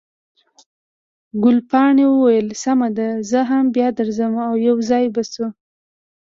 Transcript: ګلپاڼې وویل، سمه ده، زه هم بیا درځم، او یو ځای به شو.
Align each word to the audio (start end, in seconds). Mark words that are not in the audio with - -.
ګلپاڼې 1.43 2.05
وویل، 2.09 2.47
سمه 2.63 2.87
ده، 2.97 3.09
زه 3.29 3.39
هم 3.49 3.65
بیا 3.75 3.87
درځم، 3.99 4.33
او 4.47 4.53
یو 4.67 4.77
ځای 4.89 5.05
به 5.15 5.21
شو. 5.31 5.47